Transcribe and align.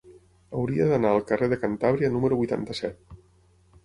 Hauria 0.59 0.85
d'anar 0.91 1.11
al 1.17 1.21
carrer 1.31 1.49
de 1.51 1.59
Cantàbria 1.65 2.09
número 2.15 2.39
vuitanta-set. 2.39 3.15